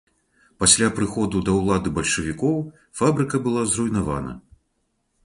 Пасля 0.61 0.87
прыходу 0.99 1.41
да 1.49 1.57
ўлады 1.59 1.93
бальшавікоў 1.97 2.55
фабрыка 3.03 3.43
была 3.45 3.63
зруйнавана. 3.75 4.33